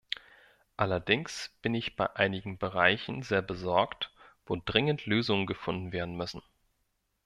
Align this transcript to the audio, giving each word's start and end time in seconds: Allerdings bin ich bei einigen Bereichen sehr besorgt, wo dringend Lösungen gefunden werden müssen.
Allerdings 0.77 1.51
bin 1.61 1.75
ich 1.75 1.95
bei 1.95 2.15
einigen 2.15 2.57
Bereichen 2.57 3.21
sehr 3.21 3.43
besorgt, 3.43 4.09
wo 4.47 4.55
dringend 4.65 5.05
Lösungen 5.05 5.45
gefunden 5.45 5.91
werden 5.91 6.15
müssen. 6.17 6.41